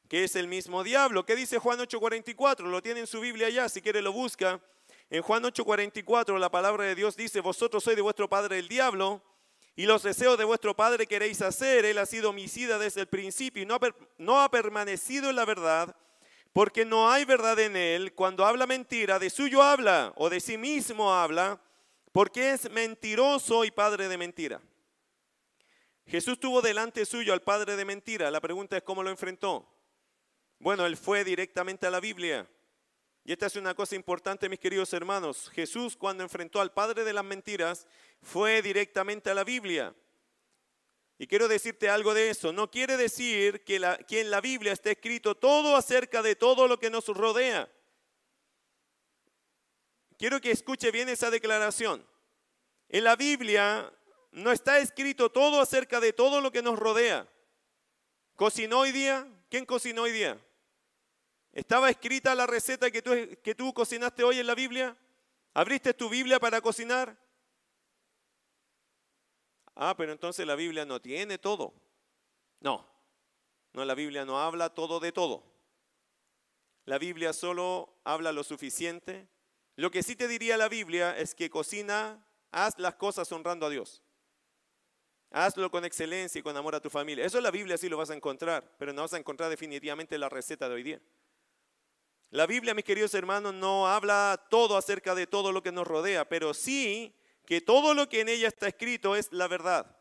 [0.10, 1.26] que es el mismo diablo.
[1.26, 2.68] ¿Qué dice Juan 8:44?
[2.70, 4.60] Lo tiene en su Biblia allá, si quiere lo busca.
[5.10, 9.24] En Juan 8:44 la palabra de Dios dice, vosotros sois de vuestro padre el diablo
[9.74, 11.86] y los deseos de vuestro padre queréis hacer.
[11.86, 13.80] Él ha sido homicida desde el principio y no
[14.18, 15.96] no ha permanecido en la verdad,
[16.52, 18.14] porque no hay verdad en él.
[18.16, 21.62] Cuando habla mentira, de suyo habla o de sí mismo habla,
[22.12, 24.62] porque es mentiroso y padre de mentira.
[26.10, 28.32] Jesús tuvo delante suyo al padre de mentira.
[28.32, 29.72] La pregunta es cómo lo enfrentó.
[30.58, 32.50] Bueno, él fue directamente a la Biblia.
[33.24, 35.52] Y esta es una cosa importante, mis queridos hermanos.
[35.54, 37.86] Jesús cuando enfrentó al padre de las mentiras
[38.24, 39.94] fue directamente a la Biblia.
[41.20, 42.52] Y quiero decirte algo de eso.
[42.52, 46.90] No quiere decir que, en la Biblia está escrito todo acerca de todo lo que
[46.90, 47.72] nos rodea.
[50.18, 52.04] Quiero que escuche bien esa declaración.
[52.88, 53.94] En la Biblia
[54.32, 57.28] no está escrito todo acerca de todo lo que nos rodea.
[58.36, 59.28] ¿Cocinó hoy día?
[59.50, 60.40] ¿Quién cocinó hoy día?
[61.52, 63.12] ¿Estaba escrita la receta que tú,
[63.44, 64.96] que tú cocinaste hoy en la Biblia?
[65.54, 67.18] ¿Abriste tu Biblia para cocinar?
[69.76, 71.74] Ah, pero entonces la Biblia no tiene todo.
[72.60, 72.88] No,
[73.74, 75.44] no, la Biblia no habla todo de todo.
[76.86, 79.28] La Biblia solo habla lo suficiente.
[79.76, 83.70] Lo que sí te diría la Biblia es que cocina, haz las cosas honrando a
[83.70, 84.04] Dios.
[85.32, 87.26] Hazlo con excelencia y con amor a tu familia.
[87.26, 90.18] Eso en la Biblia sí lo vas a encontrar, pero no vas a encontrar definitivamente
[90.18, 91.02] la receta de hoy día.
[92.32, 96.28] La Biblia, mis queridos hermanos, no habla todo acerca de todo lo que nos rodea,
[96.28, 97.16] pero sí
[97.46, 99.96] que todo lo que en ella está escrito es la verdad.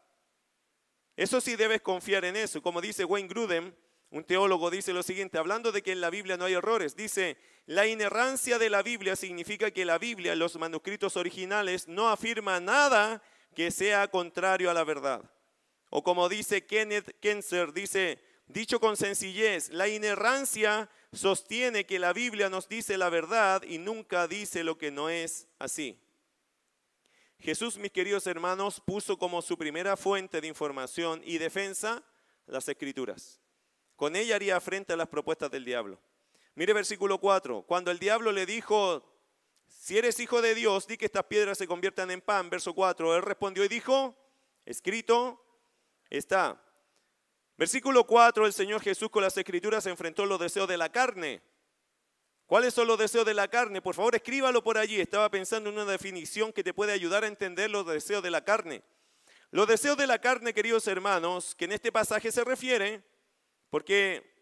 [1.17, 2.63] Eso sí debes confiar en eso.
[2.63, 3.75] Como dice Wayne Grudem,
[4.11, 7.37] un teólogo dice lo siguiente, hablando de que en la Biblia no hay errores, dice,
[7.67, 13.23] la inerrancia de la Biblia significa que la Biblia, los manuscritos originales, no afirma nada
[13.59, 15.29] que sea contrario a la verdad.
[15.91, 22.49] O como dice Kenneth Kenser, dice, dicho con sencillez, la inerrancia sostiene que la Biblia
[22.49, 25.99] nos dice la verdad y nunca dice lo que no es así.
[27.41, 32.05] Jesús, mis queridos hermanos, puso como su primera fuente de información y defensa
[32.47, 33.41] las escrituras.
[33.97, 35.99] Con ella haría frente a las propuestas del diablo.
[36.55, 37.63] Mire versículo 4.
[37.63, 39.03] Cuando el diablo le dijo,
[39.69, 42.51] si eres hijo de Dios, di que estas piedras se conviertan en pan.
[42.51, 43.17] Verso 4.
[43.17, 44.17] Él respondió y dijo,
[44.67, 45.43] escrito
[46.11, 46.63] está.
[47.57, 51.43] Versículo 4, el Señor Jesús con las escrituras enfrentó los deseos de la carne.
[52.47, 53.83] ¿Cuáles son los deseos de la carne?
[53.83, 55.01] Por favor, escríbalo por allí.
[55.01, 58.45] Estaba pensando en una definición que te puede ayudar a entender los deseos de la
[58.45, 58.83] carne.
[59.51, 63.03] Los deseos de la carne, queridos hermanos, que en este pasaje se refiere,
[63.71, 64.38] porque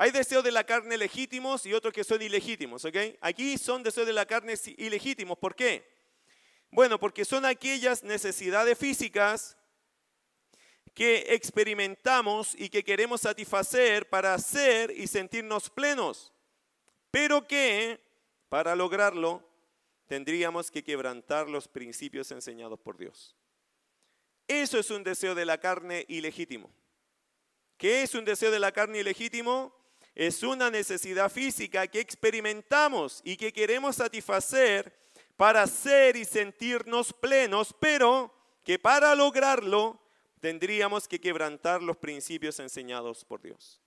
[0.00, 2.96] hay deseos de la carne legítimos y otros que son ilegítimos, ¿ok?
[3.20, 5.36] Aquí son deseos de la carne ilegítimos.
[5.38, 5.84] ¿Por qué?
[6.70, 9.56] Bueno, porque son aquellas necesidades físicas
[10.94, 16.32] que experimentamos y que queremos satisfacer para ser y sentirnos plenos,
[17.10, 18.00] pero que
[18.48, 19.42] para lograrlo
[20.06, 23.34] tendríamos que quebrantar los principios enseñados por Dios.
[24.46, 26.70] Eso es un deseo de la carne ilegítimo.
[27.76, 29.77] ¿Qué es un deseo de la carne ilegítimo?
[30.18, 34.92] Es una necesidad física que experimentamos y que queremos satisfacer
[35.36, 40.02] para ser y sentirnos plenos, pero que para lograrlo
[40.40, 43.80] tendríamos que quebrantar los principios enseñados por Dios.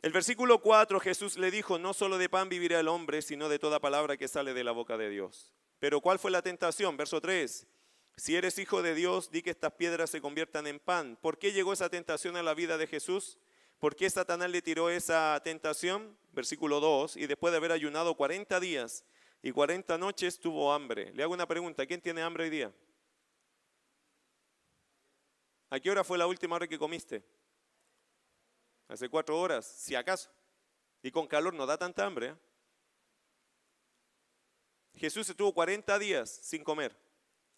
[0.00, 3.58] El versículo 4 Jesús le dijo, no solo de pan vivirá el hombre, sino de
[3.58, 5.52] toda palabra que sale de la boca de Dios.
[5.78, 6.96] Pero ¿cuál fue la tentación?
[6.96, 7.66] Verso 3.
[8.16, 11.18] Si eres hijo de Dios, di que estas piedras se conviertan en pan.
[11.20, 13.36] ¿Por qué llegó esa tentación a la vida de Jesús?
[13.84, 16.16] ¿Por qué Satanás le tiró esa tentación?
[16.32, 17.18] Versículo 2.
[17.18, 19.04] Y después de haber ayunado 40 días
[19.42, 21.12] y 40 noches tuvo hambre.
[21.12, 21.84] Le hago una pregunta.
[21.84, 22.72] ¿Quién tiene hambre hoy día?
[25.68, 27.22] ¿A qué hora fue la última hora que comiste?
[28.88, 30.30] Hace cuatro horas, si acaso.
[31.02, 32.28] Y con calor no da tanta hambre.
[32.28, 32.36] ¿eh?
[34.94, 36.96] Jesús estuvo 40 días sin comer.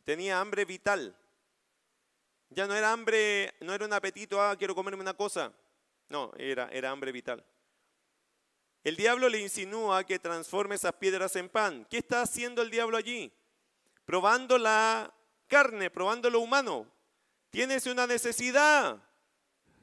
[0.03, 1.17] Tenía hambre vital.
[2.51, 5.55] Ya no era hambre, no era un apetito, ah, quiero comerme una cosa.
[6.09, 7.45] No, era, era hambre vital.
[8.85, 11.85] El diablo le insinúa que transforme esas piedras en pan.
[11.91, 13.33] ¿Qué está haciendo el diablo allí?
[14.05, 15.13] Probando la
[15.49, 16.87] carne, probando lo humano.
[17.51, 19.03] Tienes una necesidad.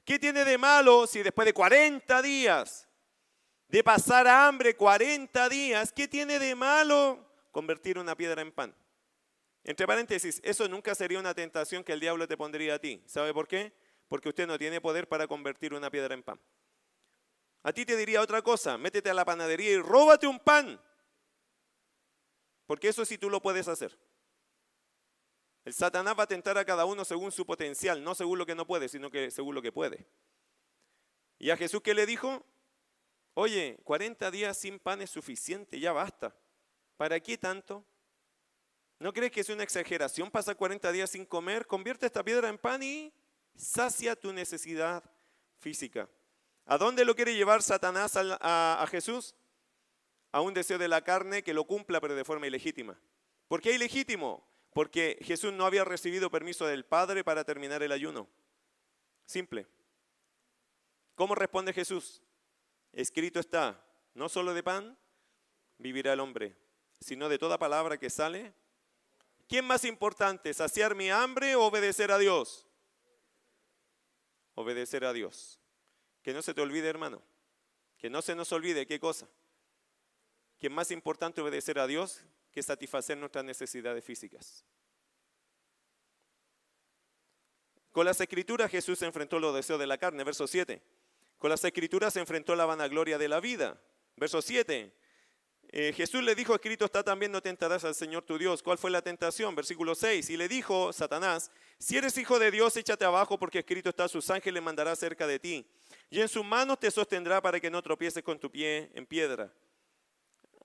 [0.05, 2.87] ¿Qué tiene de malo si después de 40 días,
[3.67, 8.75] de pasar hambre 40 días, qué tiene de malo convertir una piedra en pan?
[9.65, 13.01] Entre paréntesis, eso nunca sería una tentación que el diablo te pondría a ti.
[13.05, 13.73] ¿Sabe por qué?
[14.07, 16.39] Porque usted no tiene poder para convertir una piedra en pan.
[17.63, 20.81] A ti te diría otra cosa, métete a la panadería y róbate un pan.
[22.65, 23.97] Porque eso sí tú lo puedes hacer.
[25.65, 28.55] El Satanás va a tentar a cada uno según su potencial, no según lo que
[28.55, 30.05] no puede, sino que según lo que puede.
[31.39, 32.45] Y a Jesús que le dijo,
[33.33, 36.35] oye, 40 días sin pan es suficiente, ya basta.
[36.97, 37.85] ¿Para qué tanto?
[38.99, 41.65] ¿No crees que es una exageración pasar 40 días sin comer?
[41.65, 43.13] Convierte esta piedra en pan y
[43.55, 45.03] sacia tu necesidad
[45.59, 46.09] física.
[46.65, 49.35] ¿A dónde lo quiere llevar Satanás a, Jesús?
[50.31, 52.99] A un deseo de la carne que lo cumpla, pero de forma ilegítima.
[53.47, 54.47] ¿Por qué ilegítimo?
[54.73, 58.27] Porque Jesús no había recibido permiso del Padre para terminar el ayuno.
[59.25, 59.67] Simple.
[61.15, 62.23] ¿Cómo responde Jesús?
[62.91, 64.97] Escrito está, no solo de pan
[65.77, 66.55] vivirá el hombre,
[66.99, 68.53] sino de toda palabra que sale.
[69.47, 72.67] ¿Quién más importante, saciar mi hambre o obedecer a Dios?
[74.55, 75.59] Obedecer a Dios.
[76.21, 77.21] Que no se te olvide, hermano.
[77.97, 79.27] Que no se nos olvide qué cosa.
[80.59, 84.63] Que más importante obedecer a Dios que satisfacer nuestras necesidades físicas.
[87.91, 90.81] Con las escrituras Jesús enfrentó los deseos de la carne, verso 7.
[91.37, 93.79] Con las escrituras se enfrentó la vanagloria de la vida,
[94.15, 94.93] verso 7.
[95.75, 98.61] Eh, Jesús le dijo, escrito está también, no tentarás al Señor tu Dios.
[98.61, 99.55] ¿Cuál fue la tentación?
[99.55, 100.29] Versículo 6.
[100.29, 104.29] Y le dijo Satanás, si eres hijo de Dios, échate abajo porque escrito está, sus
[104.29, 105.65] ángeles mandará cerca de ti.
[106.11, 109.51] Y en sus manos te sostendrá para que no tropieces con tu pie en piedra.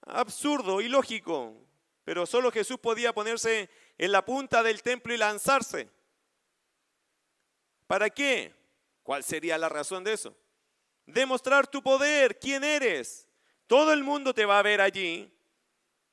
[0.03, 1.57] Absurdo, ilógico.
[2.05, 5.89] Pero solo Jesús podía ponerse en la punta del templo y lanzarse.
[7.87, 8.55] ¿Para qué?
[9.03, 10.37] ¿Cuál sería la razón de eso?
[11.07, 13.28] Demostrar tu poder, quién eres.
[13.69, 15.33] Todo el mundo te va a ver allí.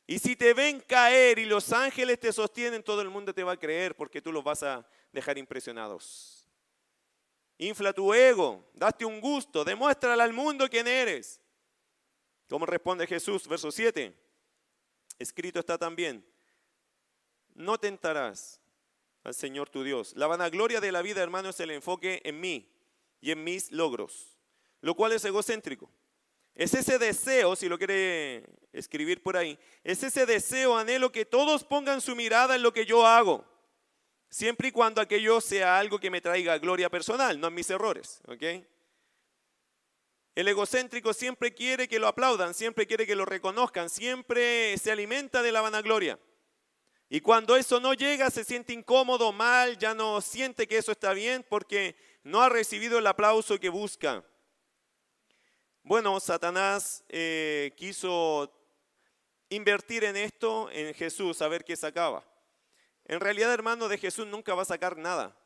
[0.06, 3.54] Y si te ven caer y los ángeles te sostienen, todo el mundo te va
[3.54, 6.48] a creer porque tú los vas a dejar impresionados.
[7.58, 11.41] Infla tu ego, date un gusto, demuéstrale al mundo quién eres.
[12.50, 13.48] ¿Cómo responde Jesús?
[13.48, 14.13] Verso 7.
[15.18, 16.24] Escrito está también,
[17.54, 18.60] no tentarás
[19.24, 20.13] al Señor tu Dios.
[20.18, 22.70] La vanagloria de la vida, hermano, es el enfoque en mí
[23.22, 24.38] y en mis logros,
[24.82, 25.89] lo cual es egocéntrico.
[26.56, 31.65] Es ese deseo, si lo quiere escribir por ahí, es ese deseo, anhelo que todos
[31.65, 33.46] pongan su mirada en lo que yo hago,
[34.30, 38.22] siempre y cuando aquello sea algo que me traiga gloria personal, no en mis errores.
[38.28, 38.44] ¿ok?
[40.34, 45.41] El egocéntrico siempre quiere que lo aplaudan, siempre quiere que lo reconozcan, siempre se alimenta
[45.41, 46.20] de la vanagloria.
[47.10, 51.13] Y cuando eso no llega, se siente incómodo, mal, ya no siente que eso está
[51.13, 54.26] bien porque no ha recibido el aplauso que busca.
[55.88, 58.52] Bueno, Satanás eh, quiso
[59.48, 62.26] invertir en esto, en Jesús, a ver qué sacaba.
[63.06, 65.38] En realidad, hermano, de Jesús nunca va a sacar nada.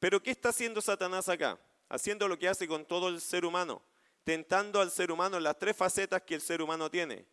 [0.00, 1.60] Pero ¿qué está haciendo Satanás acá?
[1.88, 3.82] Haciendo lo que hace con todo el ser humano
[4.24, 7.26] tentando al ser humano en las tres facetas que el ser humano tiene,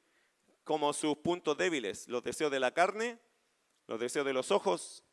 [0.63, 3.17] como sus puntos débiles, los deseos de la carne,
[3.87, 5.03] los deseos de los ojos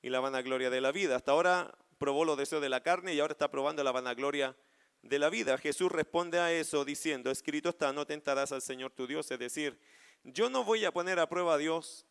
[0.00, 1.16] y la vanagloria de la vida.
[1.16, 4.56] Hasta ahora probó los deseos de la carne y ahora está probando la vanagloria
[5.04, 5.56] de la vida.
[5.58, 9.30] Jesús responde a eso diciendo, escrito está, no tentarás al Señor tu Dios.
[9.30, 9.78] Es decir,
[10.24, 12.06] yo no voy a poner a prueba a Dios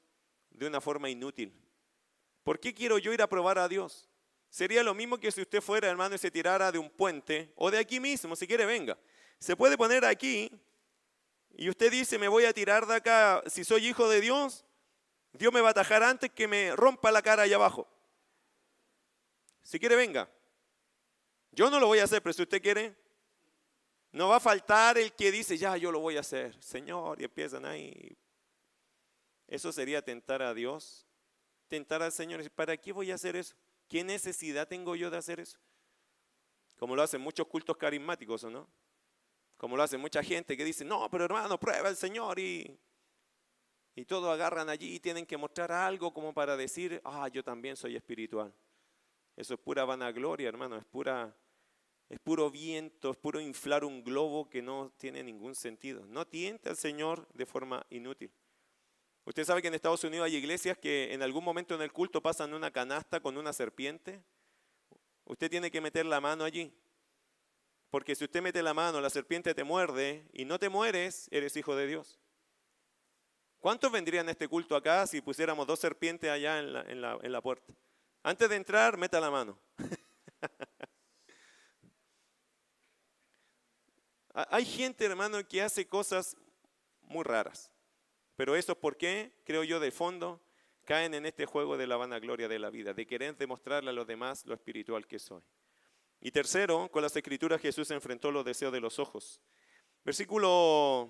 [0.52, 1.54] de una forma inútil.
[2.44, 4.10] ¿Por qué quiero yo ir a probar a Dios?
[4.50, 7.72] Sería lo mismo que si usted fuera, hermano, y se tirara de un puente o
[7.72, 8.98] de aquí mismo, si quiere, venga
[9.44, 10.50] se puede poner aquí
[11.54, 14.64] y usted dice, me voy a tirar de acá, si soy hijo de Dios,
[15.34, 17.86] Dios me va a atajar antes que me rompa la cara allá abajo.
[19.62, 20.30] Si quiere, venga.
[21.54, 22.96] Yo no lo voy a hacer, pero si usted quiere,
[24.12, 27.26] no va a faltar el que dice, ya, yo lo voy a hacer, Señor, y
[27.26, 28.18] empiezan ahí.
[29.48, 31.06] Eso sería tentar a Dios,
[31.68, 32.50] tentar al Señor.
[32.52, 33.56] ¿Para qué voy a hacer eso?
[33.88, 35.60] ¿Qué necesidad tengo yo de hacer eso?
[36.78, 38.68] Como lo hacen muchos cultos carismáticos, ¿o no?
[39.64, 42.78] como lo hace mucha gente que dice, no, pero hermano, prueba el Señor y,
[43.96, 47.78] y todos agarran allí y tienen que mostrar algo como para decir, ah, yo también
[47.78, 48.54] soy espiritual.
[49.38, 51.34] Eso es pura vanagloria, hermano, es pura,
[52.14, 56.06] es puro viento, es puro inflar un globo que no tiene ningún sentido.
[56.06, 58.32] No tiente al Señor de forma inútil.
[59.26, 62.22] Usted sabe que en Estados Unidos hay iglesias que en algún momento en el culto
[62.22, 64.22] pasan una canasta con una serpiente.
[65.26, 66.72] Usted tiene que meter la mano allí.
[67.90, 71.58] Porque si usted mete la mano, la serpiente te muerde y no te mueres, eres
[71.58, 72.20] hijo de Dios.
[73.58, 77.74] ¿Cuántos vendrían a este culto acá si pusiéramos dos serpientes allá en la, puerta?
[78.22, 79.58] Antes de entrar, meta la mano.
[84.34, 86.36] Hay gente, hermano, que hace cosas
[87.02, 87.72] muy raras.
[88.36, 90.42] Pero eso es por qué, creo yo, de fondo,
[90.86, 94.08] caen en este juego de la vanagloria de la vida, de querer demostrarle a los
[94.08, 95.42] demás lo espiritual que soy.
[96.20, 99.42] Y tercero, con las escrituras Jesús enfrentó los deseos de los ojos.
[100.04, 101.10] Versículo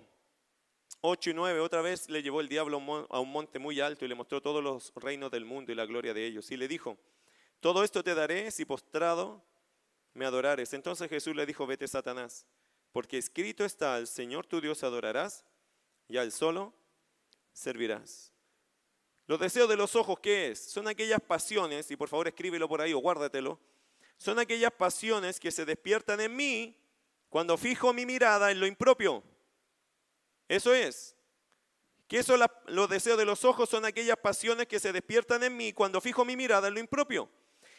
[1.02, 4.08] 8 y 9, otra vez le llevó el diablo a un monte muy alto y
[4.08, 6.52] le mostró todos los reinos del mundo y la gloria de ellos.
[6.52, 6.98] Y le dijo,
[7.60, 9.44] todo esto te daré si postrado
[10.14, 10.74] me adorares.
[10.74, 12.46] Entonces Jesús le dijo, vete Satanás,
[12.94, 15.44] porque escrito está, al Señor tu Dios adorarás
[16.08, 16.74] y al solo
[17.52, 18.32] servirás.
[19.26, 20.60] Los deseos de los ojos, ¿qué es?
[20.60, 23.60] Son aquellas pasiones, y por favor escríbelo por ahí o guárdatelo,
[24.18, 26.78] son aquellas pasiones que se despiertan en mí
[27.30, 29.24] cuando fijo mi mirada en lo impropio.
[30.48, 31.16] Eso es.
[32.08, 32.36] Que eso,
[32.68, 36.26] los deseos de los ojos son aquellas pasiones que se despiertan en mí cuando fijo
[36.26, 37.28] mi mirada en lo impropio.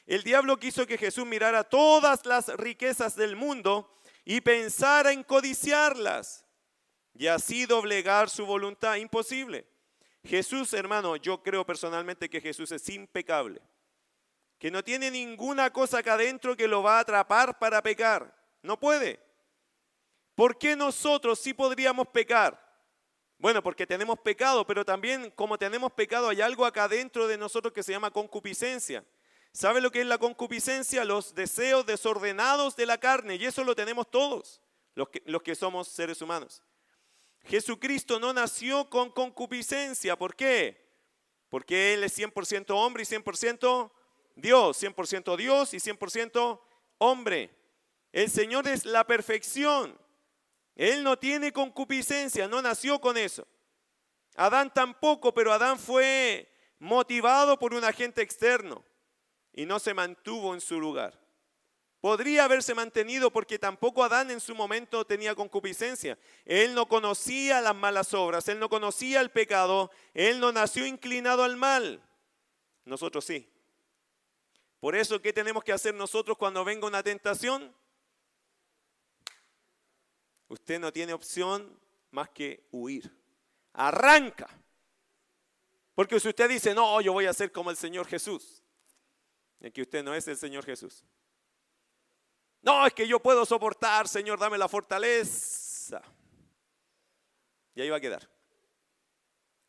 [0.06, 6.44] El diablo quiso que Jesús mirara todas las riquezas del mundo y pensara en codiciarlas
[7.14, 8.96] y así doblegar su voluntad.
[8.96, 9.66] Imposible.
[10.24, 13.60] Jesús, hermano, yo creo personalmente que Jesús es impecable,
[14.58, 18.34] que no tiene ninguna cosa acá adentro que lo va a atrapar para pecar.
[18.62, 19.20] No puede.
[20.34, 22.60] ¿Por qué nosotros sí podríamos pecar?
[23.38, 27.74] Bueno, porque tenemos pecado, pero también como tenemos pecado hay algo acá dentro de nosotros
[27.74, 29.04] que se llama concupiscencia.
[29.54, 31.04] ¿Sabe lo que es la concupiscencia?
[31.04, 34.60] Los deseos desordenados de la carne, y eso lo tenemos todos,
[34.96, 36.60] los que, los que somos seres humanos.
[37.44, 40.18] Jesucristo no nació con concupiscencia.
[40.18, 40.84] ¿Por qué?
[41.50, 43.92] Porque Él es 100% hombre y 100%
[44.34, 44.82] Dios.
[44.82, 46.60] 100% Dios y 100%
[46.98, 47.56] hombre.
[48.10, 49.96] El Señor es la perfección.
[50.74, 53.46] Él no tiene concupiscencia, no nació con eso.
[54.34, 58.84] Adán tampoco, pero Adán fue motivado por un agente externo
[59.54, 61.18] y no se mantuvo en su lugar.
[62.00, 66.18] Podría haberse mantenido porque tampoco Adán en su momento tenía concupiscencia.
[66.44, 71.44] Él no conocía las malas obras, él no conocía el pecado, él no nació inclinado
[71.44, 72.02] al mal.
[72.84, 73.48] Nosotros sí.
[74.80, 77.74] Por eso, ¿qué tenemos que hacer nosotros cuando venga una tentación?
[80.48, 83.10] Usted no tiene opción más que huir.
[83.72, 84.48] Arranca.
[85.94, 88.63] Porque si usted dice, no, yo voy a ser como el Señor Jesús,
[89.64, 91.02] es que usted no es el Señor Jesús.
[92.60, 96.02] No, es que yo puedo soportar, Señor, dame la fortaleza.
[97.74, 98.28] Y ahí va a quedar.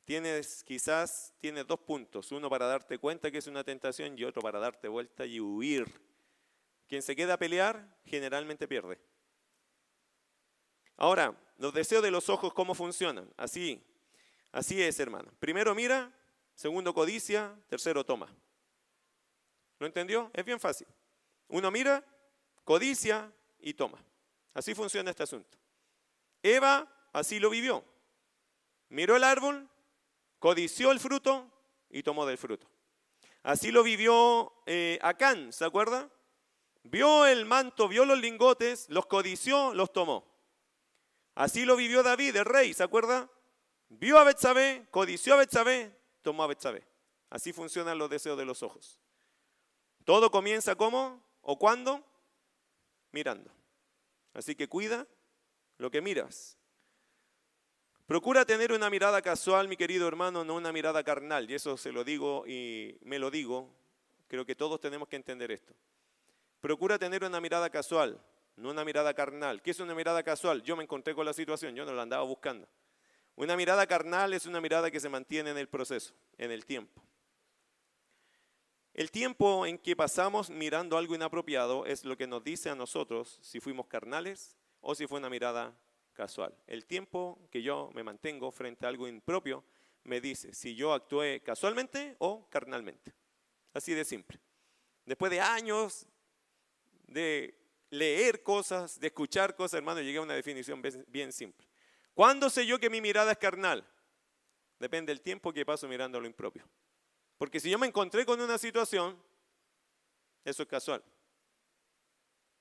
[0.03, 4.41] Tienes, quizás tienes dos puntos, uno para darte cuenta que es una tentación y otro
[4.41, 5.89] para darte vuelta y huir.
[6.89, 8.99] Quien se queda a pelear generalmente pierde.
[10.97, 13.34] Ahora, los deseos de los ojos, ¿cómo funcionan?
[13.38, 13.81] Así,
[14.51, 15.31] así es, hermano.
[15.39, 16.12] Primero mira,
[16.53, 18.27] segundo codicia, tercero toma.
[19.79, 20.31] ¿Lo entendió?
[20.33, 20.88] Es bien fácil.
[21.47, 22.03] Uno mira,
[22.63, 24.03] codicia y toma.
[24.53, 25.57] Así funciona este asunto.
[26.41, 27.83] Eva así lo vivió.
[28.89, 29.69] Miró el árbol,
[30.39, 31.51] codició el fruto
[31.89, 32.67] y tomó del fruto.
[33.43, 36.09] Así lo vivió eh, Acán, ¿se acuerda?
[36.83, 40.25] Vio el manto, vio los lingotes, los codició, los tomó.
[41.33, 43.29] Así lo vivió David, el rey, ¿se acuerda?
[43.89, 46.88] Vio a Betsabé, codició a Betsabé, tomó a Betsabé.
[47.29, 48.99] Así funcionan los deseos de los ojos.
[50.05, 52.03] Todo comienza como o cuándo?
[53.15, 53.49] mirando.
[54.33, 55.07] Así que cuida
[55.77, 56.57] lo que miras.
[58.05, 61.49] Procura tener una mirada casual, mi querido hermano, no una mirada carnal.
[61.49, 63.73] Y eso se lo digo y me lo digo.
[64.27, 65.73] Creo que todos tenemos que entender esto.
[66.59, 68.21] Procura tener una mirada casual,
[68.57, 69.61] no una mirada carnal.
[69.61, 70.61] ¿Qué es una mirada casual?
[70.61, 72.67] Yo me encontré con la situación, yo no la andaba buscando.
[73.35, 77.04] Una mirada carnal es una mirada que se mantiene en el proceso, en el tiempo.
[78.95, 83.39] El tiempo en que pasamos mirando algo inapropiado es lo que nos dice a nosotros
[83.41, 85.77] si fuimos carnales o si fue una mirada
[86.13, 86.58] casual.
[86.65, 89.65] El tiempo que yo me mantengo frente a algo impropio
[90.05, 93.13] me dice si yo actué casualmente o carnalmente.
[93.73, 94.39] Así de simple.
[95.06, 96.08] Después de años
[97.06, 97.54] de
[97.89, 101.67] leer cosas, de escuchar cosas, hermano, llegué a una definición bien simple.
[102.13, 103.85] ¿Cuándo sé yo que mi mirada es carnal?
[104.79, 106.65] Depende del tiempo que paso mirando lo impropio.
[107.38, 109.17] Porque si yo me encontré con una situación,
[110.44, 111.04] eso es casual.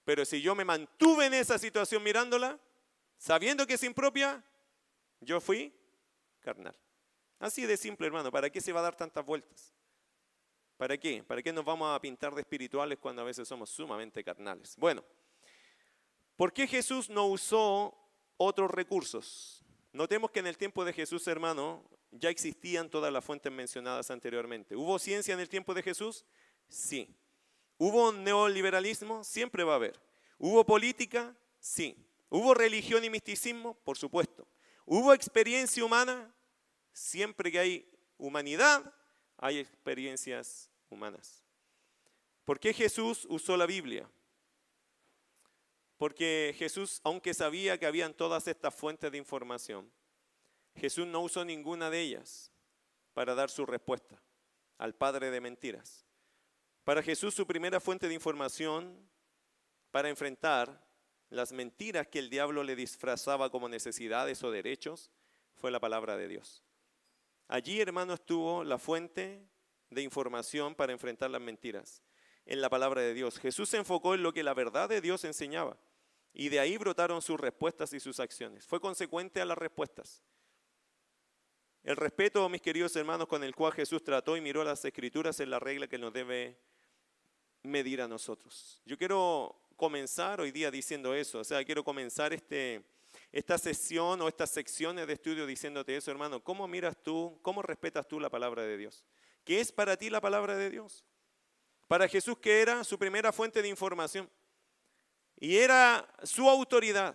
[0.04, 2.58] Pero si yo me mantuve en esa situación mirándola,
[3.16, 4.42] sabiendo que es impropia,
[5.20, 5.72] yo fui
[6.40, 6.76] carnal.
[7.38, 8.30] Así de simple, hermano.
[8.30, 9.72] ¿Para qué se va a dar tantas vueltas?
[10.76, 11.22] ¿Para qué?
[11.22, 14.76] ¿Para qué nos vamos a pintar de espirituales cuando a veces somos sumamente carnales?
[14.76, 15.04] Bueno,
[16.36, 17.96] ¿por qué Jesús no usó
[18.36, 19.64] otros recursos?
[19.92, 21.84] Notemos que en el tiempo de Jesús, hermano,
[22.14, 24.76] ya existían todas las fuentes mencionadas anteriormente.
[24.76, 26.24] ¿Hubo ciencia en el tiempo de Jesús?
[26.68, 27.14] Sí.
[27.76, 29.24] ¿Hubo neoliberalismo?
[29.24, 30.00] Siempre va a haber.
[30.38, 31.36] ¿Hubo política?
[31.58, 31.96] Sí.
[32.28, 33.74] ¿Hubo religión y misticismo?
[33.84, 34.46] Por supuesto.
[34.86, 36.32] ¿Hubo experiencia humana?
[36.92, 38.94] Siempre que hay humanidad,
[39.36, 41.42] hay experiencias humanas.
[42.44, 44.08] ¿Por qué Jesús usó la Biblia?
[45.96, 49.90] Porque Jesús, aunque sabía que habían todas estas fuentes de información,
[50.76, 52.52] Jesús no usó ninguna de ellas
[53.12, 54.22] para dar su respuesta
[54.78, 56.06] al padre de mentiras.
[56.84, 59.08] Para Jesús su primera fuente de información
[59.90, 60.84] para enfrentar
[61.30, 65.10] las mentiras que el diablo le disfrazaba como necesidades o derechos
[65.54, 66.64] fue la palabra de Dios.
[67.48, 69.48] Allí, hermano, estuvo la fuente
[69.90, 72.02] de información para enfrentar las mentiras,
[72.46, 73.38] en la palabra de Dios.
[73.38, 75.78] Jesús se enfocó en lo que la verdad de Dios enseñaba
[76.32, 78.66] y de ahí brotaron sus respuestas y sus acciones.
[78.66, 80.22] Fue consecuente a las respuestas.
[81.84, 85.46] El respeto, mis queridos hermanos, con el cual Jesús trató y miró las escrituras es
[85.46, 86.56] la regla que nos debe
[87.62, 88.80] medir a nosotros.
[88.86, 92.82] Yo quiero comenzar hoy día diciendo eso, o sea, quiero comenzar este,
[93.30, 96.42] esta sesión o estas secciones de estudio diciéndote eso, hermano.
[96.42, 99.04] ¿Cómo miras tú, cómo respetas tú la palabra de Dios?
[99.44, 101.04] ¿Qué es para ti la palabra de Dios?
[101.86, 104.30] Para Jesús, que era su primera fuente de información
[105.38, 107.14] y era su autoridad.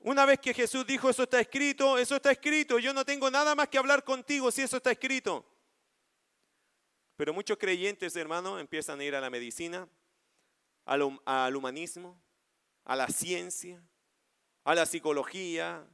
[0.00, 3.54] Una vez que Jesús dijo, eso está escrito, eso está escrito, yo no tengo nada
[3.54, 5.44] más que hablar contigo si eso está escrito.
[7.16, 9.86] Pero muchos creyentes, hermanos, empiezan a ir a la medicina,
[10.86, 12.18] al, al humanismo,
[12.84, 13.82] a la ciencia,
[14.64, 15.86] a la psicología.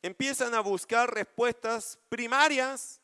[0.00, 3.00] Empiezan a buscar respuestas primarias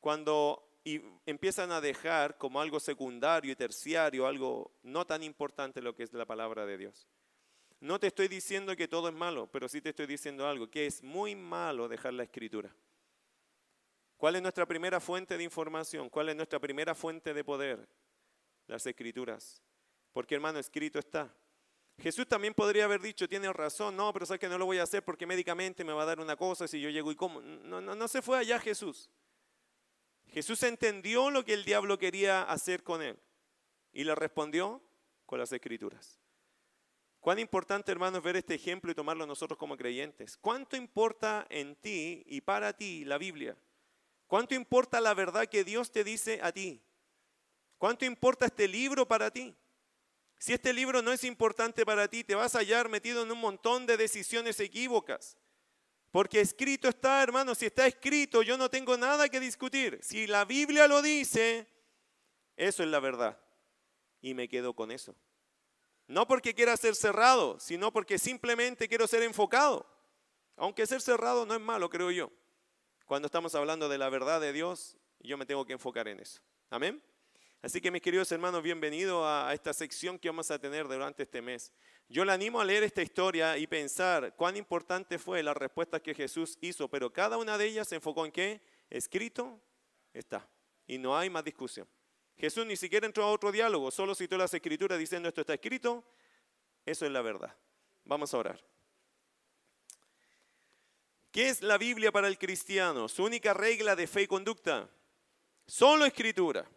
[0.00, 5.94] cuando y empiezan a dejar como algo secundario y terciario, algo no tan importante lo
[5.94, 7.06] que es la palabra de Dios.
[7.82, 10.86] No te estoy diciendo que todo es malo, pero sí te estoy diciendo algo, que
[10.86, 12.72] es muy malo dejar la escritura.
[14.16, 16.08] ¿Cuál es nuestra primera fuente de información?
[16.08, 17.88] ¿Cuál es nuestra primera fuente de poder?
[18.68, 19.60] Las escrituras.
[20.12, 21.34] Porque hermano, escrito está.
[21.98, 24.84] Jesús también podría haber dicho, tiene razón, no, pero sabes que no lo voy a
[24.84, 27.40] hacer porque médicamente me va a dar una cosa si yo llego y como.
[27.40, 29.10] No, no, no se fue allá Jesús.
[30.28, 33.18] Jesús entendió lo que el diablo quería hacer con él
[33.92, 34.80] y le respondió
[35.26, 36.21] con las escrituras.
[37.22, 40.36] Cuán importante, hermanos, ver este ejemplo y tomarlo nosotros como creyentes.
[40.36, 43.56] ¿Cuánto importa en ti y para ti la Biblia?
[44.26, 46.82] ¿Cuánto importa la verdad que Dios te dice a ti?
[47.78, 49.54] ¿Cuánto importa este libro para ti?
[50.36, 53.38] Si este libro no es importante para ti, te vas a hallar metido en un
[53.38, 55.38] montón de decisiones equívocas.
[56.10, 60.00] Porque escrito está, hermano, si está escrito, yo no tengo nada que discutir.
[60.02, 61.68] Si la Biblia lo dice,
[62.56, 63.38] eso es la verdad.
[64.20, 65.14] Y me quedo con eso.
[66.06, 69.86] No porque quiera ser cerrado, sino porque simplemente quiero ser enfocado.
[70.56, 72.30] Aunque ser cerrado no es malo, creo yo.
[73.06, 76.40] Cuando estamos hablando de la verdad de Dios, yo me tengo que enfocar en eso.
[76.70, 77.02] Amén.
[77.62, 81.40] Así que mis queridos hermanos, bienvenidos a esta sección que vamos a tener durante este
[81.40, 81.72] mes.
[82.08, 86.14] Yo le animo a leer esta historia y pensar cuán importante fue la respuesta que
[86.14, 88.60] Jesús hizo, pero cada una de ellas se enfocó en qué?
[88.90, 89.60] Escrito
[90.12, 90.48] está.
[90.86, 91.86] Y no hay más discusión.
[92.36, 96.04] Jesús ni siquiera entró a otro diálogo, solo citó las escrituras diciendo esto está escrito.
[96.84, 97.54] Eso es la verdad.
[98.04, 98.64] Vamos a orar.
[101.30, 103.08] ¿Qué es la Biblia para el cristiano?
[103.08, 104.88] Su única regla de fe y conducta.
[105.66, 106.68] Solo escritura.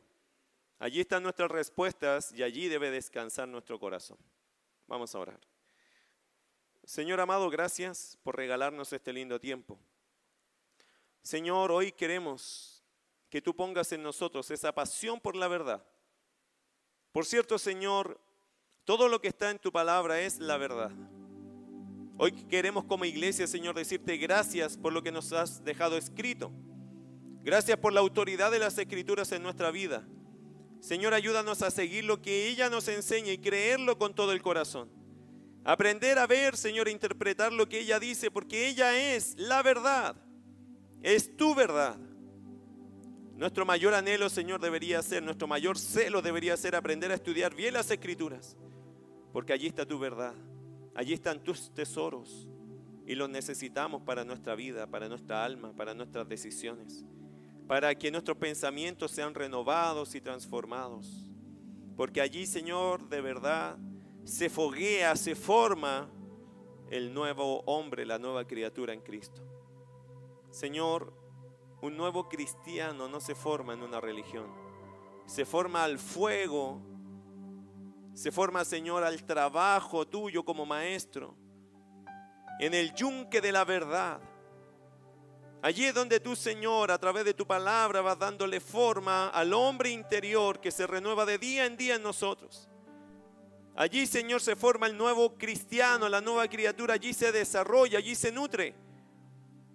[0.79, 4.17] Allí están nuestras respuestas y allí debe descansar nuestro corazón.
[4.87, 5.39] Vamos a orar.
[6.83, 9.79] Señor amado, gracias por regalarnos este lindo tiempo.
[11.23, 12.74] Señor, hoy queremos
[13.35, 15.83] que tú pongas en nosotros esa pasión por la verdad.
[17.11, 18.17] Por cierto, Señor,
[18.85, 20.89] todo lo que está en tu palabra es la verdad.
[22.17, 26.49] Hoy queremos como iglesia, Señor, decirte gracias por lo que nos has dejado escrito.
[27.43, 30.07] Gracias por la autoridad de las escrituras en nuestra vida.
[30.79, 34.89] Señor, ayúdanos a seguir lo que ella nos enseña y creerlo con todo el corazón.
[35.65, 40.15] Aprender a ver, Señor, e interpretar lo que ella dice, porque ella es la verdad.
[41.01, 41.99] Es tu verdad.
[43.35, 47.73] Nuestro mayor anhelo, Señor, debería ser, nuestro mayor celo debería ser aprender a estudiar bien
[47.73, 48.55] las escrituras,
[49.33, 50.33] porque allí está tu verdad,
[50.93, 52.47] allí están tus tesoros
[53.05, 57.05] y los necesitamos para nuestra vida, para nuestra alma, para nuestras decisiones
[57.67, 61.27] para que nuestros pensamientos sean renovados y transformados.
[61.95, 63.77] Porque allí, Señor, de verdad,
[64.23, 66.09] se foguea, se forma
[66.91, 69.41] el nuevo hombre, la nueva criatura en Cristo.
[70.51, 71.13] Señor,
[71.81, 74.47] un nuevo cristiano no se forma en una religión,
[75.25, 76.81] se forma al fuego,
[78.13, 81.35] se forma, Señor, al trabajo tuyo como maestro,
[82.59, 84.21] en el yunque de la verdad
[85.65, 89.89] Allí es donde tú, Señor, a través de tu palabra vas dándole forma al hombre
[89.89, 92.69] interior que se renueva de día en día en nosotros.
[93.75, 98.31] Allí, Señor, se forma el nuevo cristiano, la nueva criatura, allí se desarrolla, allí se
[98.31, 98.75] nutre.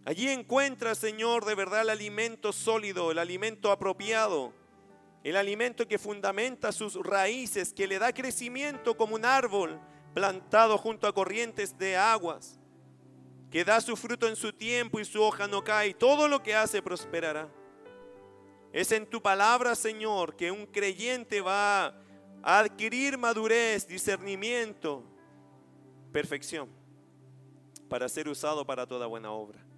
[0.05, 4.53] Allí encuentra, Señor, de verdad el alimento sólido, el alimento apropiado,
[5.23, 9.79] el alimento que fundamenta sus raíces, que le da crecimiento como un árbol
[10.15, 12.59] plantado junto a corrientes de aguas,
[13.51, 16.55] que da su fruto en su tiempo y su hoja no cae, todo lo que
[16.55, 17.49] hace prosperará.
[18.73, 21.89] Es en tu palabra, Señor, que un creyente va
[22.43, 25.05] a adquirir madurez, discernimiento,
[26.11, 26.71] perfección,
[27.89, 29.70] para ser usado para toda buena obra.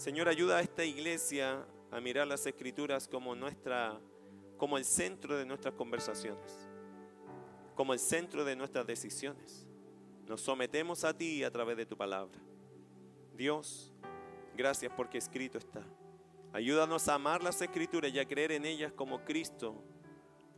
[0.00, 4.00] Señor, ayuda a esta iglesia a mirar las escrituras como nuestra
[4.56, 6.66] como el centro de nuestras conversaciones,
[7.74, 9.66] como el centro de nuestras decisiones.
[10.26, 12.40] Nos sometemos a ti a través de tu palabra.
[13.36, 13.92] Dios,
[14.56, 15.84] gracias porque escrito está.
[16.54, 19.84] Ayúdanos a amar las escrituras y a creer en ellas como Cristo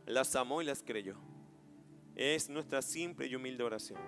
[0.05, 1.17] las amó y las creyó.
[2.15, 3.99] Es nuestra simple y humilde oración.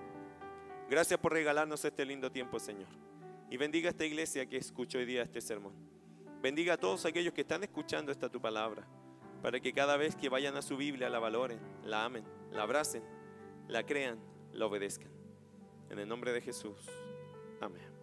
[0.90, 3.05] Gracias por regalarnos este lindo tiempo, Señor.
[3.50, 5.74] Y bendiga a esta iglesia que escucha hoy día este sermón.
[6.42, 8.88] Bendiga a todos aquellos que están escuchando esta tu palabra,
[9.42, 13.04] para que cada vez que vayan a su Biblia la valoren, la amen, la abracen,
[13.68, 14.20] la crean,
[14.52, 15.12] la obedezcan.
[15.90, 16.90] En el nombre de Jesús.
[17.62, 17.95] Amén.